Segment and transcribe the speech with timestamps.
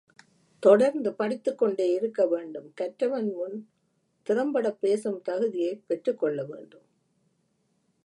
[0.59, 3.57] தொடர்ந்து படித்துக்கொண்டே இருக்க வேண்டும் கற்றவர்முன்
[4.27, 6.87] திறம்படப் பேசும் தகுதியைப் பெற்றுக்கொள்ள வேண்டும்.